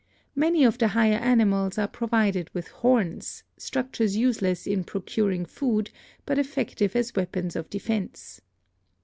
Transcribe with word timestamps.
Many 0.35 0.63
of 0.63 0.79
the 0.79 0.87
higher 0.87 1.17
animals 1.19 1.77
are 1.77 1.87
provided 1.87 2.49
with 2.55 2.69
horns, 2.69 3.43
structures 3.55 4.17
useless 4.17 4.65
in 4.65 4.83
procuring 4.83 5.45
food 5.45 5.91
but 6.25 6.39
effective 6.39 6.95
as 6.95 7.13
weapons 7.13 7.55
of 7.55 7.69
defense. 7.69 8.41